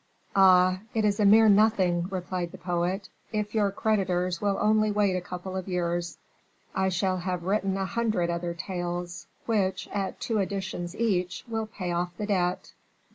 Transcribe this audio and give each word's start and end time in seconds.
"Oh! 0.35 0.79
it 0.95 1.05
is 1.05 1.19
a 1.19 1.25
mere 1.25 1.47
nothing," 1.47 2.07
replied 2.09 2.51
the 2.51 2.57
poet; 2.57 3.09
"if 3.31 3.53
your 3.53 3.69
creditors 3.69 4.41
will 4.41 4.57
only 4.59 4.89
wait 4.89 5.15
a 5.15 5.21
couple 5.21 5.55
of 5.55 5.67
years, 5.67 6.17
I 6.73 6.89
shall 6.89 7.17
have 7.17 7.43
written 7.43 7.77
a 7.77 7.85
hundred 7.85 8.31
other 8.31 8.55
tales, 8.55 9.27
which, 9.45 9.87
at 9.89 10.19
two 10.19 10.39
editions 10.39 10.95
each, 10.95 11.43
will 11.47 11.67
pay 11.67 11.91
off 11.91 12.17
the 12.17 12.25
debt." 12.25 12.73